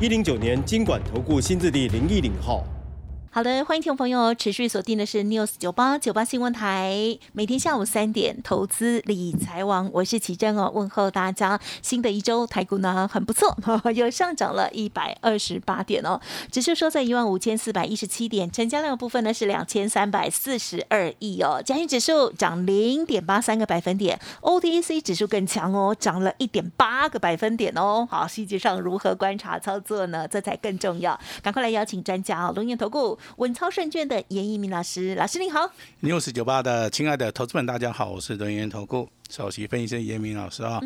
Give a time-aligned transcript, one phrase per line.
[0.00, 2.64] 一零九年经管投顾新字第零一零号。
[3.34, 11.60] 好的，欢迎听众朋友持续锁定的是 News 九八九八新闻台，每天下午三点投资理财网，我是奇珍哦，问候大家。
[11.82, 13.52] 新的一周台股呢很不错，
[13.92, 16.20] 又上涨了一百二十八点哦，
[16.52, 28.06] 指数收在一万五千四百一十七点，成交量部分呢是两千三百四十二亿哦，加权指数涨零点八三个百分点，OTC 指数更强哦，涨了一点八个百分点哦。
[28.08, 30.28] 好，细节上如何观察操作呢？
[30.28, 33.18] 这才更重要，赶快来邀请专家哦，龙岩投顾。
[33.36, 35.70] 稳操胜券的严一鸣老师，老师您好。
[36.02, 40.80] news 九八的亲爱的投资们，大家好，我是人源投顾首席分析师严明老师啊。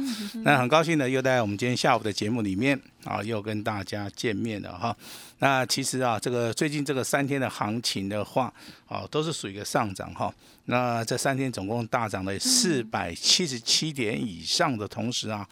[0.45, 4.97] 那很高兴呢，又在我们今天下午的节目里面啊，又跟大家见面了哈。
[5.39, 8.53] 那其实啊，这个最近这个三天的行情的话，
[8.87, 10.33] 啊，都是属于一个上涨哈。
[10.67, 15.47] 那这三天总共大涨了四百七十七点以上的同时啊，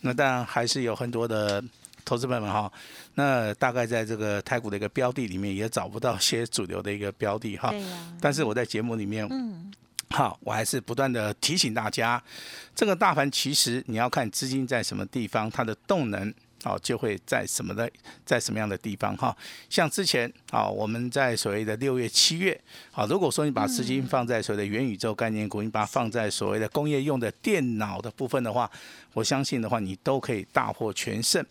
[0.00, 1.62] 那当然还是有很多的。
[2.04, 2.70] 投资朋友们哈，
[3.14, 7.72] 那大概在这个太古的一个标的里面也找不到些主流的一个标的哈。
[8.20, 9.72] 但是我在节目里面，嗯，
[10.10, 12.22] 好，我还是不断的提醒大家，
[12.74, 16.32] 这个大盘其实你要看资金在什么地方，它的动能。
[16.62, 17.90] 好，就会在什么的，
[18.24, 19.36] 在什么样的地方哈？
[19.68, 22.58] 像之前啊，我们在所谓的六月、七月，
[22.92, 28.70] 啊，如果说你把资金放在所谓的元宇宙概念股，你把它放在所谓的工业用的电脑的部分的话，
[29.14, 31.42] 我相信的话，你都可以大获全胜。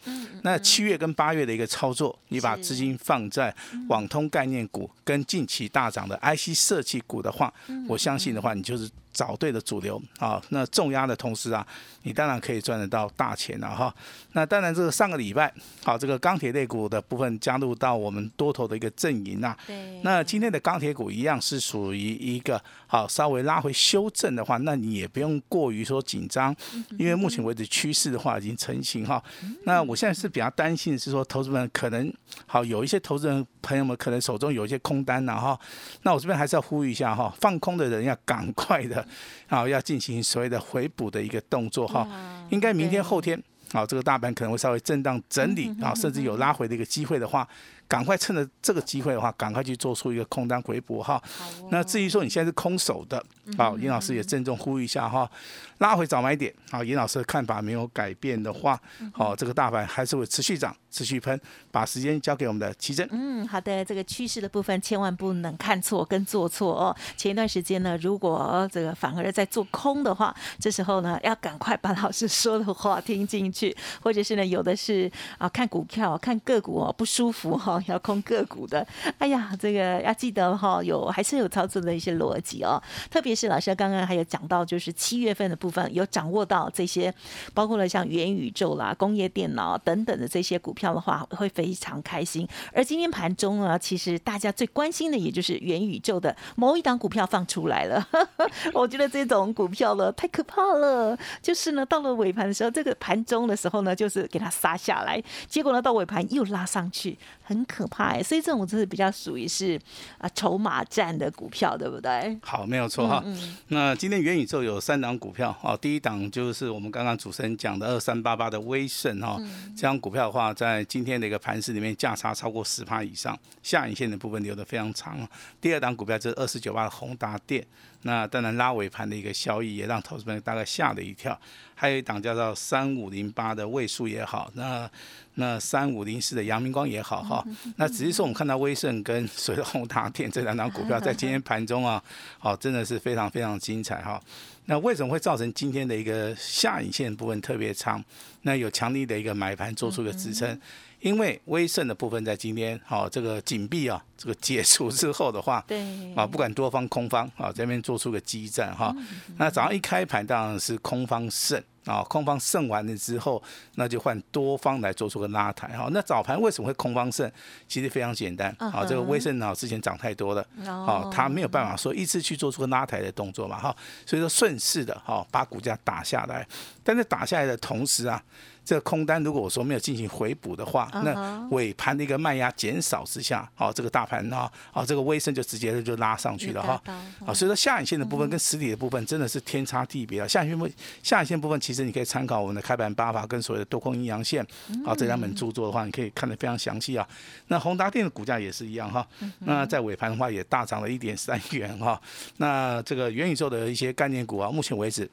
[0.43, 3.53] 那七月跟八月的一个操作，你把资金放在
[3.89, 7.51] 网通概念股跟近期大涨的 IC 设计股的话，
[7.87, 8.87] 我相信的话，你就是。
[9.13, 11.63] 找对的主流啊，那重压的同时啊，
[12.01, 13.93] 你当然可以赚得到大钱了哈。
[14.31, 19.55] 那当然，这个上个礼拜，好，这个钢铁类股的部分加入到我们多头的一个阵营啊。
[19.67, 20.01] 对。
[20.01, 26.55] 那今天的钢铁股一样是属于一个好稍微拉回修正的话，那你也不用过于说紧张，
[26.97, 29.23] 因为目前为止趋势的话已经成型哈。
[29.65, 32.13] 那我现在是比较担心的是说，投资人可能
[32.45, 35.59] 好有一些投资人朋友们可能手中有一些空单了哈。
[36.01, 39.05] 那我这边还是要呼吁一下哈，放空的人要赶快的。
[39.47, 42.07] 啊，要进行所谓的回补的一个动作哈，
[42.49, 43.39] 应该明天后天，
[43.71, 47.47] 好，这个大盘可能会稍微震荡整理啊，甚至有拉回的一个机会的话。
[47.93, 51.21] 赶快趁着这个机会的话，赶快去做出一个空单回补哈。
[51.69, 53.23] 那至于说你现在是空手的，
[53.55, 55.29] 好，严老师也郑重呼吁一下哈，
[55.77, 56.51] 拉回早买点。
[56.71, 58.81] 好，严老师的看法没有改变的话，
[59.13, 61.39] 好，这个大盘还是会持续涨，持续喷。
[61.69, 63.07] 把时间交给我们的奇珍。
[63.11, 66.95] 嗯，好的，这个趋势的部分千万不能看错跟做错哦。
[67.15, 77.79] 前一段时间呢，如果这个反而在做空的话，这时候呢，要赶快把老师说的话听进去，或者是呢，有的是啊，看股票看个股哦不舒服哈。
[77.87, 78.85] 要控个股的，
[79.17, 82.81] 哎呀，这个要记得哈，有还是有操作的一些逻辑哦。
[83.09, 87.13] 特别是老师刚刚还有讲到，就是七月份的部分有掌握到这些，
[87.53, 92.47] 包括了像元宇宙啦、工业电脑等等的这些股票的话，会非常开心。
[92.71, 98.07] 而今天盘中呢，其实大家最关心的也就是元宇宙的某一档股票放出来了。
[98.73, 107.62] 我觉得这种股票呢太可怕了，就是呢到了尾盘的时候，这个盘中的时候呢，就是给它杀下来，结果呢到尾盘又拉上去，很。
[107.65, 109.79] 可怕哎，所以这种就是比较属于是
[110.17, 112.37] 啊筹码战的股票，对不对？
[112.41, 113.23] 好，没有错哈。
[113.67, 119.37] 那今天元宇宙有三档股票啊，第一档就是我们刚刚主持人讲的二三八八的威盛哈，
[119.75, 125.17] 这张股票的话，在今天的一个盘市里面价差超过十趴以上，下影线的部分留的非常长。
[125.59, 127.65] 第二档股票就是二四九八的宏达电。
[128.03, 131.37] 那当然拉尾盘的一个效益也让投资朋友大概吓了一跳，
[131.75, 134.89] 还有一档叫做三五零八的位数也好，那
[135.35, 137.43] 那三五零四的阳明光也好哈，
[137.77, 142.01] 那只是说我们看到威盛跟水虹达电这两档股票在今天盘中啊，
[142.37, 144.21] 好真的是非常非常精彩哈。
[144.65, 148.03] 那为什么会造成今天的一个下影线部分特别长？
[148.43, 150.59] 那有强力的一个买盘做出一个支撑。
[151.01, 158.95] 因为微胜的部分在今天，好这个紧闭啊，这个解除之后的话，对啊，不管多方空方啊这边做出个激战哈，
[159.37, 163.41] 那早上一开盘当然是空方胜啊，空方胜完了之后，
[163.75, 165.87] 那就换多方来做出个拉抬哈。
[165.91, 167.29] 那早盘为什么会空方胜？
[167.67, 173.75] 其实非常简单啊，这个威盛啊之前涨太多了，哦，它没有办法说一次去做出个拉抬的动作嘛哈，
[174.05, 176.47] 所以说顺势的哈把股价打下来，
[176.83, 178.23] 但是打下来的同时啊。
[178.65, 186.81] 这个空单如果我说没有进行回补的话，那尾盘的一个卖压减少之下，好，这个大盘哈，好，这个微升就直接就拉上去了哈，
[187.25, 190.27] 啊，所以说下影线的部分跟实体的部分真的是天差地别啊。
[190.27, 190.69] 下影线部
[191.01, 194.45] 下影线部分其实你可以参考我们的开盘八法跟所谓的多空阴阳线，
[194.85, 197.07] 好，这两本著作的话，你可以看得非常详细啊。
[197.47, 199.05] 那宏达电的股价也是一样哈，
[199.39, 202.01] 那在尾盘的话也大涨了一点三元哈。
[202.37, 205.09] 那这个元宇宙的一些概念股啊，目前为止。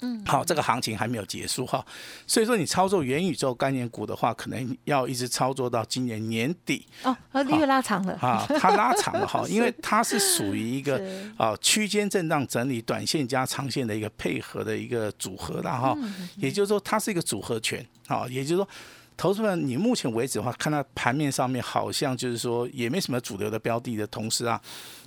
[0.00, 1.84] 嗯，好，这个行情还没有结束哈，
[2.26, 7.16] 所以说你操作元宇宙概念股的话，可能要一直操作到今年年底哦，
[7.48, 8.14] 因为拉长了。
[8.20, 11.02] 啊，它拉长了哈， 因为它是属于一个
[11.36, 15.96] 啊区间震荡整理，短线加长线的一个配合的一个组合的哈，
[16.36, 18.68] 也就是说它是一个组合拳啊，也就是说。
[19.18, 24.58] 投资人，你目前为止的话，看到盘面上面好像就是说也没什么主流的标的的同时啊，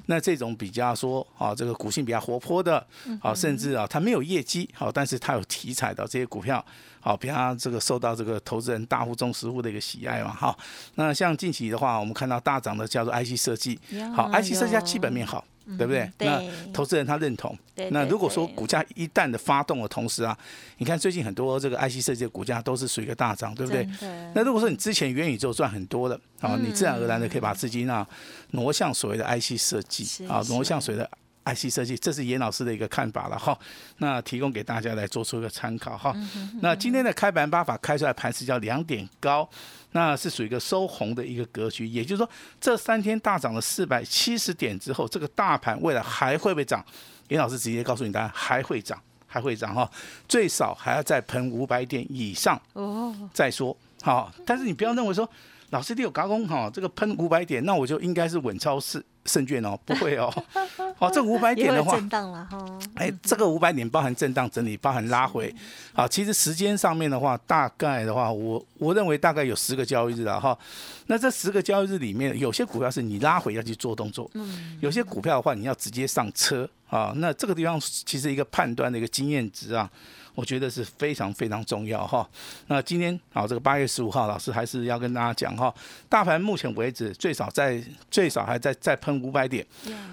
[0.07, 2.85] 那这种比较说啊，这个股性比较活泼的，
[3.21, 6.63] 啊，甚至啊，它没有业绩，好，但是它有题材的这些股票，
[6.99, 10.55] 好，比方这个受到这个投资人大户、中实户的一个喜爱嘛，哈。
[10.95, 13.79] 那像近期的话，我们看到大涨的叫做 IC 设计，
[14.13, 15.41] 好，IC 设计它基本面好。
[15.77, 16.09] 对不对？
[16.19, 16.41] 那
[16.71, 17.57] 投资人他认同。
[17.89, 20.37] 那如果说股价一旦的发动的同时啊，
[20.77, 23.87] 你看最近很多这个 IC 设计的股价都是属于一个大涨，对不对？
[24.35, 28.07] 那如果说你之前元宇宙赚很多的，啊，你自然而然的可以把资金啊
[28.51, 31.09] 挪向所谓的 IC 设计啊，挪向所谓的
[31.45, 33.57] IC 设计，这是严老师的一个看法了哈。
[33.97, 36.15] 那提供给大家来做出一个参考哈。
[36.61, 39.49] 那今天的开盘八法开出来盘是叫两点高。
[39.93, 42.29] 那是属于一个收红的一个格局，也就是说，
[42.61, 46.81] 这三天大涨了四百七十点之后，这个大盘未来还会不会涨？
[47.27, 48.97] 严老师直接告诉你，答案还会涨，
[49.27, 49.91] 还会涨哈，
[50.29, 54.31] 最少还要再喷五百点以上哦，再说好。
[54.45, 55.29] 但是你不要认为说，
[55.71, 59.03] 老师你有高工哈，这个喷五百点，那我就应该是稳超市。
[59.25, 60.33] 胜券哦， 不会哦，
[60.99, 62.79] 哦，这五百点的话，震荡了哈。
[62.95, 65.53] 哎，这个五百点包含震荡整理，包含拉回。
[65.93, 70.57] 好，其实时间上面的话，大概的话，我我认为大概有十个交易日了哈。
[71.07, 77.11] 那这十个交易日里面，有些股票是你拉回要去做动作，嗯，有些股票的话，你要直接上车啊。
[77.15, 79.89] 那这个地方其实一个判断的一个经验值啊。
[80.33, 82.27] 我觉得是非常非常重要哈。
[82.67, 85.71] 那今天啊，这个八月十五号，老师还是要跟大家讲哈，
[86.07, 89.67] 大盘目前为止最少在最少还在再喷五百点，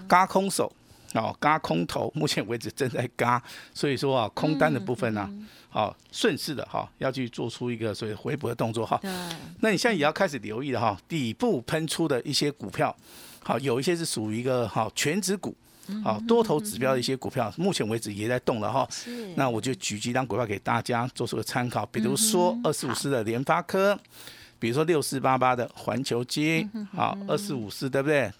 [0.08, 0.70] 嘎空手
[1.14, 3.40] 哦，嘎空头，目前为止正在嘎，
[3.72, 5.30] 所以说啊，空单的部分呢，
[5.68, 9.00] 好顺势的哈，要去做出一个所谓回补的动作哈。
[9.60, 12.94] 那你现在也要开始留意了哈，底部喷出的一些股票，
[13.44, 15.56] 好，有一些是属于一个好全指股。
[16.04, 18.86] 好，多头指标的一些股票，目前为止也在动了哈。
[18.90, 19.32] 是。
[19.36, 23.98] 那我就举几张股票给大家做出个参考，比如说二四五四的联发科，
[24.58, 28.30] 比如说六四八八的环球金，好，二四五四对不对？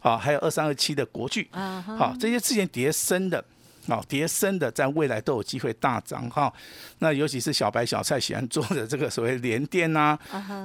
[0.00, 3.44] 好，还有二三二七的国巨，好，这些之前跌升的。
[3.86, 6.52] 哦，叠升的在未来都有机会大涨哈。
[6.98, 10.18] 那尤其是小白小菜喜欢做的这个所谓联电呐、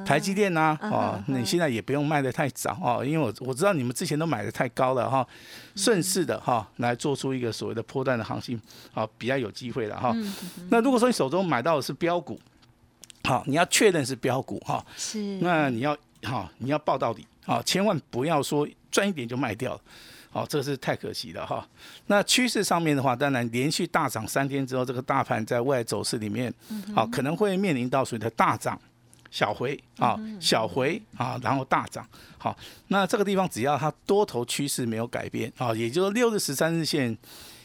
[0.06, 5.27] 台积电呐，哦，你现在也不用卖的太早哦，因为我我知道你们之前都买的太高了哈。
[5.75, 8.60] 顺势的哈，来做出一个所谓的波段的行情，
[8.92, 10.13] 好，比较有机会了哈。
[10.69, 12.38] 那如果说你手中买到的是标股，
[13.24, 19.80] 好，你要确认是标股哈，是，那你要哈，你要报到底啊，千万不要说赚一点就卖掉。
[20.31, 21.68] 好，这个是太可惜了哈。
[22.06, 26.54] 那趋势上面的话，当然连续大涨三天之后，这个大盘在未来走势里面，
[26.94, 28.80] 好可能会面临到所谓的大涨、
[29.31, 32.08] 小回啊、小回啊，然后大涨。
[32.38, 32.56] 好，
[32.89, 37.18] 那这个地方只要它多头趋势没有改变啊，也就是六日、十三日线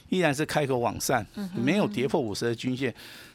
[0.08, 1.24] 依然是开口往上，
[1.54, 2.94] 没有跌破五十的均线，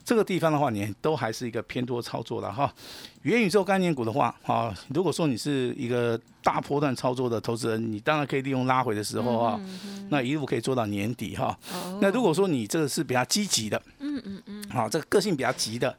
[0.10, 2.74] 这个地方的话，你都还是一个偏多操作了哈。
[3.22, 9.62] 元宇宙概念股的话，啊，如果说你是一个大波段操作的投资人，你当然可以利用拉回的时候啊，
[10.10, 11.56] 那一路可以做到年底哈。
[12.02, 15.96] 那如果说你这个是比较积极的，嗯嗯嗯，好，这个个性比较急的，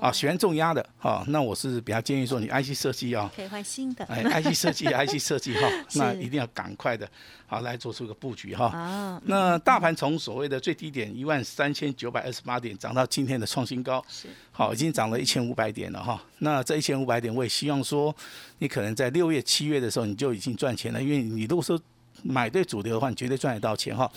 [0.00, 7.06] 啊，喜欢重压的，啊，那我是比较建议说你 IC 设计啊，可以换新的，哎，IC 设计， IC 设计哈，那一定要赶快的，
[7.46, 9.20] 好来做出一个布局哈。
[9.24, 14.04] 那大盘从所谓的最低点一万三千九百二十八点涨到今天的创新高，
[14.52, 16.22] 好，已经涨了一千五百点了哈。
[16.38, 18.14] 那这一千五百点，我也希望说，
[18.58, 21.80] 你可能在六月、七月的时候，你就已经赚钱了，因为你如果说。
[22.22, 24.10] 买对主流的话，你绝对赚得到钱哈。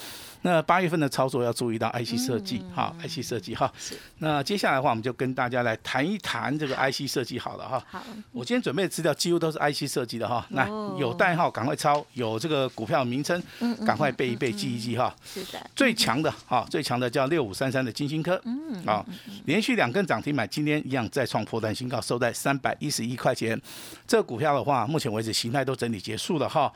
[0.46, 3.72] 那八月份的操作要注意到 IC 设计哈，IC 设计哈。
[4.18, 7.82] 那接下来的话，我们就跟大家来谈一谈这个 IC 设计好了哈。
[7.90, 8.04] 好。
[8.34, 10.46] 我今天准备的资料几乎都是 IC 设计的哈。
[10.50, 10.68] 那
[11.00, 13.42] 有代号赶快抄，有这个股票名称，
[13.86, 15.16] 赶快背一背记一记哈。
[15.26, 15.70] 是的。
[15.74, 18.38] 最强的哈，最强的叫六五三三的金星科。
[18.44, 18.86] 嗯。
[18.86, 19.06] 啊，
[19.46, 23.58] 连续两根涨停板，今天一样再创破断新高，收在三百一十一块钱。
[24.06, 26.70] 这个股票的话，目前为止形态都整理结束了哈。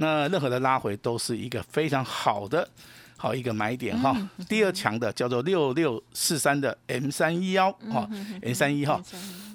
[0.00, 2.66] 那任何的拉回都是一个非常好的
[3.18, 4.16] 好一个买点哈。
[4.48, 8.08] 第二强的叫做六六四三的 M 三一幺哈
[8.40, 8.98] ，M 三一哈。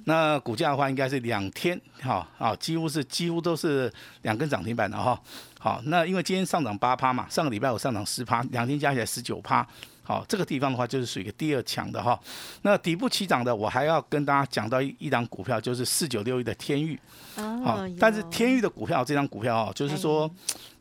[0.03, 5.19] 那股价的话，应该是两天哈啊，几乎是几乎都是两根涨停板的哈。
[5.59, 9.67] 好，那因为今天上涨八趴嘛，上个礼拜我上涨十趴，两天加起来十九趴。
[10.05, 12.17] 好，这个地方的话就是属于一个第二强的哈。
[12.62, 16.97] 那底部起涨的，我还要跟大家讲到一一档股票，就是四九六一的天域。
[17.35, 20.29] 哦，但是天域的股票这张股票哦，就是说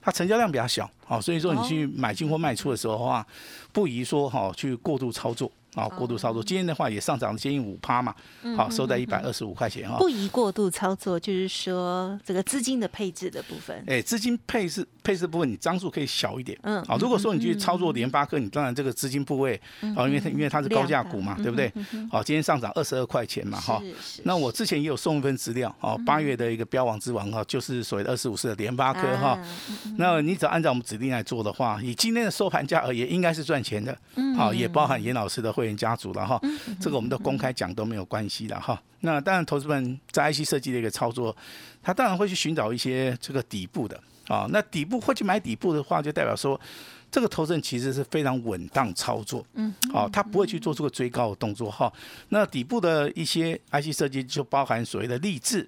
[0.01, 3.27] 它成交量比较小，好，所以说你去买进或卖出的时候的话，
[3.73, 5.51] 不宜说哈去过度操作。
[5.75, 8.15] 啊，过度操作，今天的话也上涨了接近五趴嘛，
[8.57, 9.97] 好，收在一百二十五块钱哈。
[9.99, 13.83] 不宜过度操作，就是说这个资金的配置的部分。
[13.87, 16.57] 哎，资金配置配置部分，你张数可以小一点。
[16.63, 19.61] 嗯，好，如果说你去操作联发科，你当然这个资金部位，
[19.97, 21.73] 哦，因为它因为它是高价股嘛，对不对？
[22.09, 23.83] 好，今天上涨二十二块钱嘛，哈。
[24.23, 29.37] 那我之前也有送一份资料，哦，八月的一个标王之王哈，就是所谓的二十五市的联发科哈。
[29.97, 33.97] 那你只要按照我们指令来做的话，以今天的收盘价而言，应该是赚钱的。
[34.15, 35.64] 嗯，好，也包含严老师的会。
[35.65, 36.39] 会员家族了哈，
[36.79, 38.81] 这个我们都公开讲都没有关系的哈。
[39.01, 41.35] 那当然，投资们在 IC 设计的一个操作，
[41.83, 44.47] 他当然会去寻找一些这个底部的啊。
[44.51, 46.61] 那底部会去买底部的话，就代表说
[47.11, 51.91] 这个投资人其实是非常稳当操作，嗯，好，他不会去做出个追高的动作哈。
[52.29, 55.67] 那底部的一些 IC 设计就包含所谓的励志，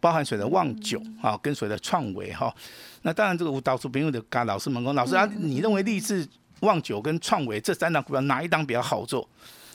[0.00, 2.54] 包含所谓的旺九啊，跟所谓的创维哈。
[3.02, 6.26] 那当然，这个我到处朋友的跟老师们讲，老师啊，你认为励志？
[6.60, 9.28] 旺九跟创维这三档股票哪一档比较好做？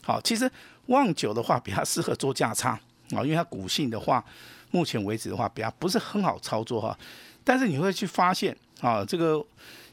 [0.04, 0.50] 好，其实
[0.88, 2.72] 旺九的话比较适合做价差
[3.12, 4.24] 啊，因为它股性的话，
[4.72, 6.98] 目前为止的话比较不是很好操作哈。
[7.44, 9.44] 但是你会去发现啊，这个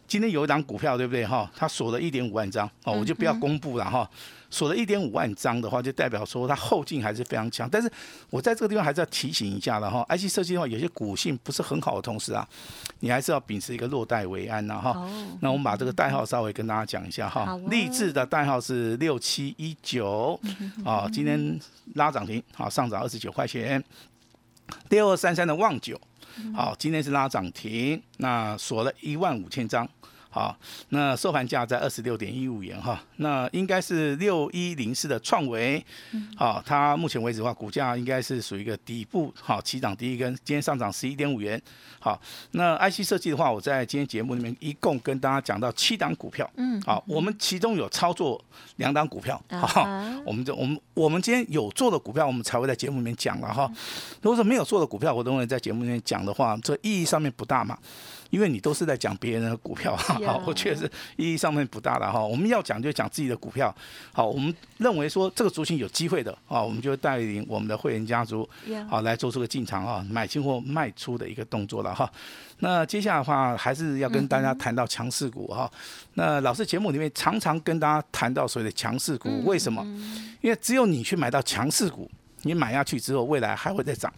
[0.08, 1.48] 今天有一档股票对不对哈？
[1.54, 4.08] 它锁了一点五万张哦，我就不要公布了哈。
[4.50, 7.68] 锁了一点五万张的话，就代表说它后劲还是非常强。
[7.68, 7.92] 但是
[8.30, 12.48] 我在这个地方还是要提醒一下的哈，IC 设计的话，有些股性不是很好的同时啊，
[13.00, 15.06] 你还是要秉持一个落袋为安呐哈。
[15.40, 17.60] 那我们把这个代号稍微跟大家讲一下哈。
[17.68, 20.40] 励志的代号是六七一九，
[20.82, 21.60] 啊，今天
[21.96, 23.84] 拉涨停，好上涨二十九块钱。
[24.88, 25.98] 六二三三的旺九，
[26.54, 29.88] 好，今天是拉涨停，那锁了一万五千张。
[30.30, 30.56] 好，
[30.90, 35.84] 那收盘价在二十六点一五元哈，那应该是六一零四的创维，
[36.36, 41.60] 好，它目前为止的话，股价应该是属于一个底部，好，起涨第一根，今天上涨十一点五元。
[41.98, 42.20] 好，
[42.52, 48.40] 那 IC 设计的话，我在今天节目里面一共跟大家讲到七档股票，嗯，好，我们其中有操作
[48.76, 49.82] 两档股票，好，
[50.24, 53.68] 我们就我们我们今天有做的股票，我们才会在节目里面讲了哈。
[54.22, 57.76] 如果说没有做的股票，我认为在节目里面讲的话，这意义上面不大嘛。
[58.30, 62.24] 因为你都是在讲别人的股票， 好，我确实意义上面不大了哈。
[62.24, 63.74] 我们要讲就讲自己的股票，
[64.12, 68.48] 好，我们认为说这个族群有机会的啊，我们就带领我们的会员家族，
[68.88, 72.10] 好来做出个进场啊，买进或卖出的一个动作了哈。
[72.60, 75.70] 那接下来的话，还是要跟大家谈到强势股哈。
[76.14, 79.82] 那老师节目里面常常跟大家谈到所谓的强势股，为什么？
[80.40, 82.10] 因为只有你去买到强势股，
[82.42, 84.12] 你买下去之后，未来还会再涨，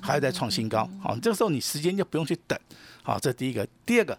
[0.00, 2.58] 还会再创新高，好，这个时候你时间就不用去等。
[3.02, 4.16] 好，这第一个，第二个，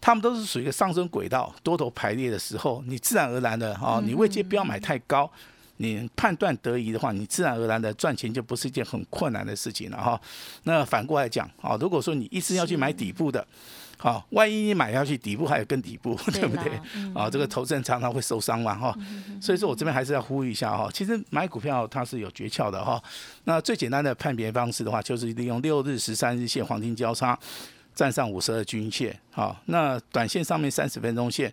[0.00, 5.30] 他们都是属于一个上升轨道，多头排列的时候，你自然而然的啊，你位阶不要买太高，
[5.76, 10.20] 你判断得宜的话，你自然而然的赚钱就不是一件很困难的事情了哈。
[10.64, 13.46] 那反过来讲，啊，如果说你一直要去买底部的，
[13.98, 16.72] 好，万一你买下去底部还有更底部， 对不对？
[17.14, 18.92] 啊，这个投资人常常会受伤嘛哈。
[19.40, 23.00] 所以说我这边还是要呼吁一下哈，其实买股票它是有诀窍的哈。
[23.44, 27.38] 那最简单的判别方式的话，就是利用六日、十三日线黄金交叉。
[27.94, 31.52] 站上五十二均线，好，那短线上面三十分钟线、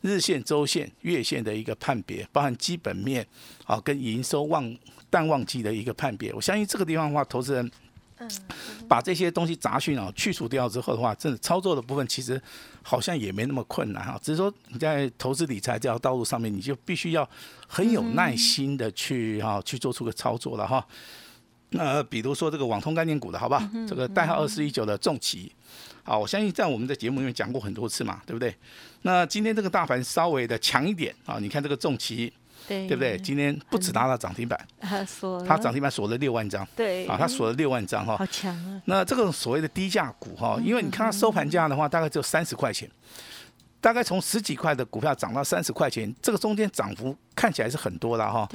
[0.00, 3.26] 日线、周线、月线的一个判别，包含基本面，
[3.64, 4.76] 好，跟营收旺
[5.08, 6.32] 淡旺季的一个判别。
[6.32, 7.70] 我相信这个地方的话，投资人，
[8.18, 8.30] 嗯，
[8.88, 12.40] 把这些东西杂讯啊去除掉之后的话，真的操作的部分其实
[12.82, 14.18] 好像也没那么困难哈。
[14.22, 17.28] 只是说你在投资理财这条道路上面，你就必须要
[17.66, 20.86] 很有耐心的去哈去做出个操作了哈。
[21.70, 23.62] 那比如说这个网通概念股的好不好？
[23.88, 25.52] 这个代号二四一九的重企，
[26.02, 28.54] 好，我相信在我们的节目里面讲过很多次嘛，对不对？
[29.02, 32.32] 那今天这个大盘稍微的强一点啊，你看这个重企，
[32.66, 33.16] 对对不对？
[33.18, 34.58] 今天不止达到涨停板，
[35.46, 38.82] 它涨停板锁了六万张，对啊，它锁了六万张哈，好强啊！
[38.86, 42.90] 那这个所谓的低价股哈，因为你看它收盘价的话，大概只有三十块钱。
[43.80, 48.48] 大概从十几块的股票涨到三十块钱，这个中间涨幅看起来是很多的哈。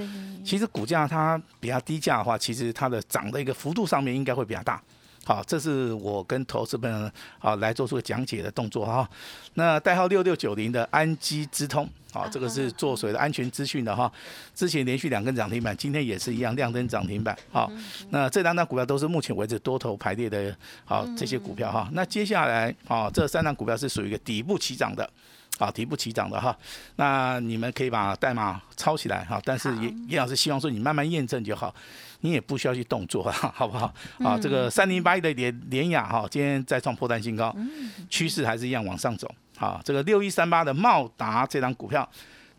[0.45, 4.81] 其实股价它比较低价的话，其实它的涨的一个幅度上面应该会比较大。
[5.25, 9.09] 好，这是我跟投资们啊来做出个讲解的动作哈。
[9.55, 11.89] 那代号六六九零的安基之通。
[12.13, 14.09] 好，这个是做水的安全资讯的哈。
[14.53, 17.37] 之前连续两根涨停板，今天也是一样亮灯涨停板。
[17.51, 17.69] 好，
[18.09, 20.55] 那这两档股票都是目前为止多头排列的，
[20.85, 21.89] 好这些股票哈。
[21.91, 25.09] 那接下来啊，这三档股票是属于一个底部起涨的。
[25.57, 26.57] 啊，底部起涨的哈，
[26.97, 29.41] 那你们可以把代码抄起来哈。
[29.45, 31.73] 但是叶叶老师希望说你慢慢验证就好，
[32.21, 33.93] 你也不需要去动作，好不好？
[34.19, 37.55] 啊，这个三零八一的联联雅哈，今天再创破单新高，
[38.09, 39.29] 趋势还是一样往上走。
[39.57, 42.07] 好，这个六一三八的茂达这张股票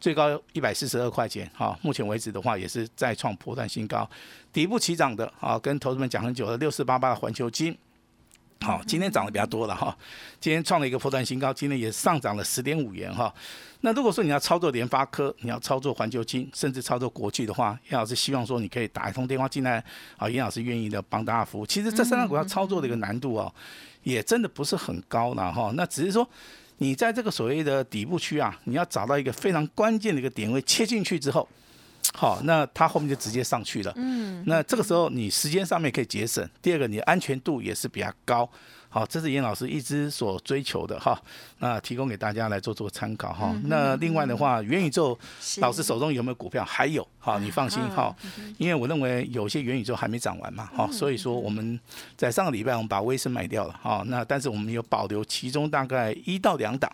[0.01, 4.09] 最高一百四十二块钱，哈，目前为止的话也是再创破断新高，
[4.53, 7.77] 底部起涨的啊，跟投资们讲很久的六四八八的环球金。
[8.61, 9.97] 好，今天涨得比较多了哈，
[10.41, 13.33] 今天创了一个破断新高，今天也上涨了十点五元哈。
[13.83, 19.85] 那如果说你要操作联发科，你要操作环球金，甚至操作国际的话，叶老师希望说你可以打一通电话进来，
[20.17, 21.67] 啊，叶老师愿意的帮大家服务。
[21.67, 23.55] 其实这三张股票操作的一个难度哦，
[24.03, 25.71] 也真的不是很高了哈。
[25.77, 26.29] 那只是说
[26.79, 31.47] 你在这个所谓的底部区啊，你要找到一个非常关键的一个点位切进去之后。
[32.15, 33.93] 好，那它后面就直接上去了。
[33.97, 38.49] 嗯，那这个时候你时间上面可以节省，第二个你安全度也是比较高。
[38.89, 41.21] 好，这是严老师一直所追求的哈。
[41.59, 43.55] 那提供给大家来做做参考哈。
[43.65, 45.19] 那另外的话，元宇宙
[45.59, 46.65] 老师手中有没有股票？
[46.65, 48.15] 还有，好，你放心哈，
[48.57, 50.71] 因为我认为有些元宇宙还没涨完嘛。
[50.75, 51.79] 好，所以说我们
[52.17, 54.03] 在上个礼拜我们把威盛卖掉了哈。
[54.07, 56.91] 那但是我们有保留其中大概一到两档。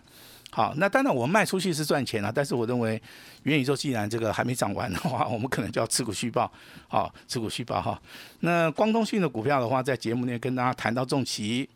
[0.55, 3.01] 好，那当然我卖出去是赚钱了，但是我认为
[3.41, 6.51] 元宇宙既然这个还没涨完的话，我们可能就要持股续报，
[6.87, 7.99] 好，持股续报哈。
[8.41, 11.67] 那光通讯的股票的话，在节目内跟大家谈到重旗，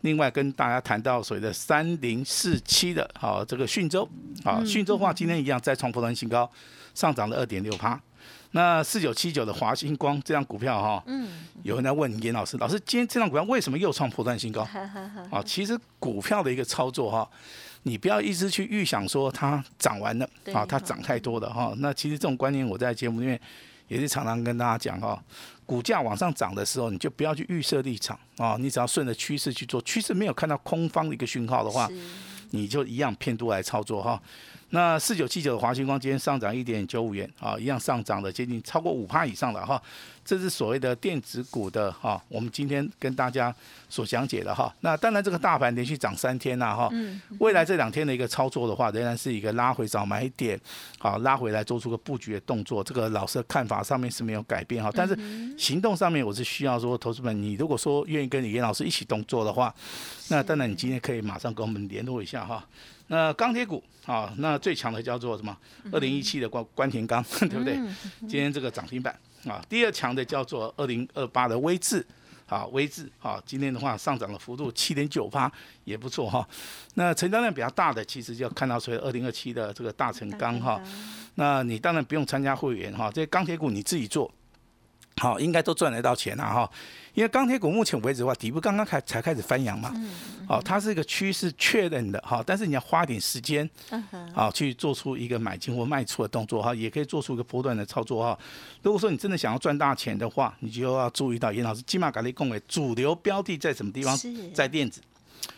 [0.00, 4.08] 另外跟大家谈到所谓的三零四七的，好，这个讯州，
[4.42, 6.50] 好，讯州的话今天一样再创破断新高，
[6.94, 8.00] 上涨了二点六趴。
[8.52, 11.28] 那四九七九的华星光这张股票哈，嗯，
[11.62, 14.62] 有人在问严老师，老师今天这张股票为什么又创破断新高？
[15.30, 17.28] 啊，其实股票的一个操作哈。
[17.84, 21.72] 你不要一直去预想说它涨完了啊，它涨太多了哈。
[21.78, 23.40] 那其实这种观念我在节目里面
[23.88, 25.22] 也是常常跟大家讲哈。
[25.66, 31.88] 股价往上涨的时候，你就不要去预设立场啊，你只要顺着趋势去做，趋势没有看到空方的一个讯号的话，
[32.50, 34.20] 你就一样偏多来操作哈。
[34.70, 39.80] 那四九七九的华星光今天上涨一点九五元啊，一样上涨了接近超过五趴以上了哈。
[40.24, 43.54] 这是所谓的电子股的哈，我们今天跟大家
[43.90, 44.74] 所讲解的哈。
[44.80, 46.90] 那当然这个大盘连续涨三天了哈，
[47.40, 50.58] 未来这两天的一个操作的话，仍然是一个拉回找买点，
[50.98, 52.82] 好拉回来做出个布局的动作。
[52.82, 55.14] 这个老师的看法上面是没有改变哈，但是
[55.58, 59.74] 行动上面我是需要说，投资们你如果说愿意跟李岩老师一起动作的话，
[60.28, 62.66] 那当然你今天可以马上跟我们联络一下哈。
[63.08, 65.56] 那钢铁股啊，那最强的叫做什么？
[65.92, 67.78] 二零一七的关关田钢， 对不对？
[68.20, 69.14] 今天这个涨停板。
[69.46, 72.02] 啊，第二强的叫做二零二八的微智，
[72.48, 75.52] 啊微智，啊今天的话上涨的幅度七点九八，
[75.84, 76.48] 也不错哈。
[76.94, 80.80] 那成交量比较大的，其实就要看到所以二零二七的这个大成钢哈。
[81.34, 84.32] 那你当然不用参加会员哈，这些钢铁股你自己做。
[85.16, 86.68] 好，应该都赚得到钱了哈，
[87.14, 89.94] 因为钢铁股目前为止的话，底部刚刚开才开始翻扬嘛，
[90.46, 93.68] 好，它是一个趋势确认的哈，但是你要花点时间，
[94.34, 98.38] 好去做出一个买进或卖出的动作哈，也可以做出一个波段的操作哈。
[98.82, 104.18] 如果说你真的想要赚大钱的话，你就要注意到严老师金马格利共为主流标的在什么地方？
[104.52, 105.00] 在电子。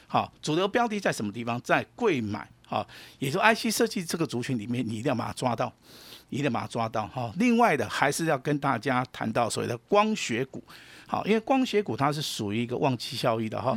[0.06, 1.60] 好，主流标的在什么地方？
[1.62, 2.46] 在贵买。
[2.68, 2.86] 好，
[3.18, 5.72] 也就 IC 设计这个族群里面，你一定要把它抓到。
[6.28, 7.32] 一定把它抓到哈。
[7.38, 10.62] 另外的还是要跟大家谈到所谓的光学股，
[11.06, 13.76] 好，因为光学股它是属于一个旺季效益的哈，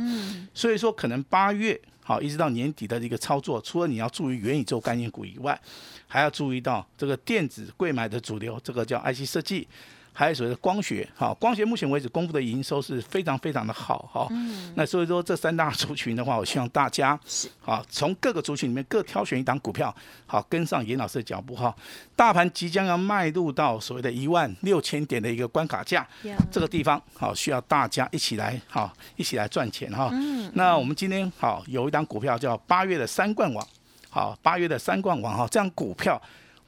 [0.52, 5.60] 所以说可能八月好一直到年底的一个操作，除了你要注意元宇宙概念股以外，
[6.06, 9.68] 还要注意到这个电子贵买的主流，这个叫 IC 设计。
[10.12, 14.28] 还有所谓的光学，哈，光学目前为止公布的营收是非常非常的好，哈，
[14.74, 17.48] 那所以说这三大族群的话，我希望大家是。
[17.64, 19.94] 啊从各个族群里面各挑选一档股票，
[20.26, 21.74] 好跟上严老师的脚步，哈，
[22.16, 26.06] 大盘即将要迈入到所谓的一万六千点的一个关卡价，
[26.50, 30.10] 这个地方好需要大家一起来，好一起来赚钱，哈，
[30.54, 33.66] 那我们今天好有一档股票叫八月的三冠王，
[34.08, 36.20] 好八月的三冠王，哈，这样股票。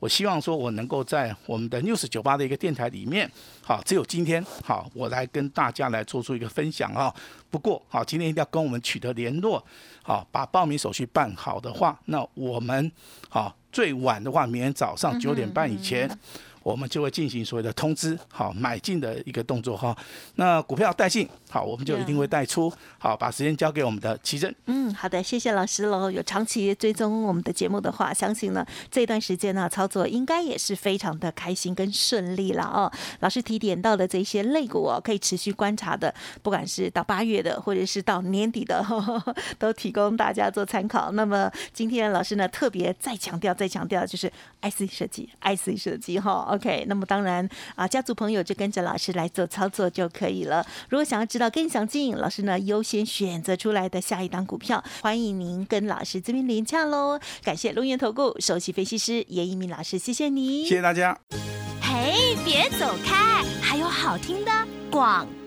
[0.03, 3.31] 我希望说，我能够在我们的 News 酒吧的一个电台里面，
[3.63, 7.15] 好，只有今天，好，我来跟大家来做出一个分享啊。
[7.49, 9.65] 不过，好，今天一定要跟我们取得联络，
[10.03, 12.91] 好，把报名手续办好的话，那我们
[13.29, 16.11] 好最晚的话，明天早上九点半以前。
[16.63, 19.97] 我们就会进行所谓的通知，好买进的一个动作哈。
[20.37, 24.55] 那股票带进，好，我们就一定会带出，好，把时间交给我们的奇珍。
[24.67, 26.11] 嗯，好的，谢谢老师喽。
[26.11, 32.91] 有长期追踪我们的节目的话，相信呢这段时间呢操作应该也是非常的开心跟顺利了哦。
[33.21, 38.85] 老师提点到的这些类股哦，可以持续观察的，不管是到八月的，或者是到年底的，
[39.59, 41.11] 都提供大家做参考。
[41.13, 46.52] 那么今天老师呢特别再强调、再强调，就是 IC 设计，IC 设计哈。
[46.53, 50.65] OK，那么当然啊，家族朋友就跟着老师来做操作就可以了。
[50.91, 57.19] 如果想要知道更详尽，老师呢优先选择出来的下一档股票，欢迎您跟老师这边连洽喽。
[57.43, 61.19] 感谢龙源投顾首席分析师严一鸣老师，谢谢你，谢谢大家。
[61.81, 64.51] 嘿，别走开，还有好听的
[64.91, 65.42] 广告。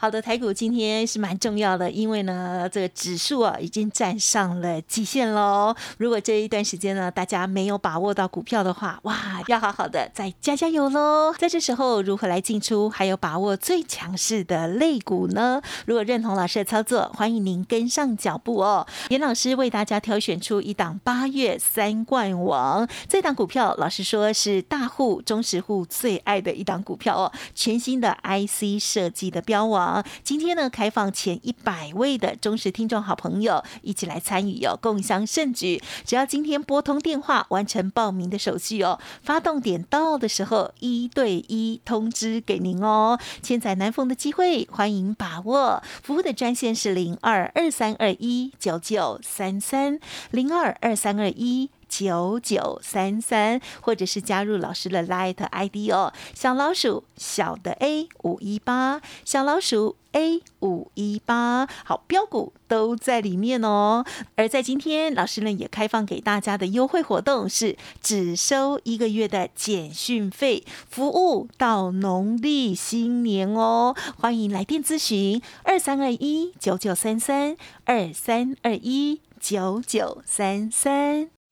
[0.00, 5.76] 好的，台股今天是蛮重要的，因为呢，这个指数啊已经站上了极限喽。
[5.98, 11.34] 如果这一段时间呢，大家没有把握到股票的话，哇，要好好的再加加油喽。
[11.36, 15.60] 在这时候，如何来进出，还有把握最强势的类股呢？
[15.84, 18.86] 如果认同老师的操作，欢迎您跟上脚步哦。
[19.10, 29.89] 严老师为大家挑选出一档八月三冠王，这档股票，老师说是大户、中实户最爱的一档股票哦，全新的 IC 设计的标王。
[30.22, 35.82] 今天呢，开放前一百位的忠实听众好朋友一起来参与哦，共襄盛举。
[36.04, 43.18] 只要今天拨通电话完成报名的手续哦，发动点到的时候一对一通知给您哦。
[43.42, 45.82] 千载难逢的机会，欢迎把握。
[46.02, 49.98] 服务的专线是零二二三二一九九三三
[50.30, 51.70] 零二二三二一。
[51.90, 64.04] 九九三三，或者是加入老师的 Light ID 哦，小老鼠小的 A 五一八，小老鼠 A 五一八，好标股都在里面哦。
[64.36, 73.96] 而在今天，老师呢也开放给大家的优惠活动是只收一个月的简讯费，服务到农历新年哦。
[74.16, 81.39] 欢迎来电咨询二三二一九九三三二三二一九九三三。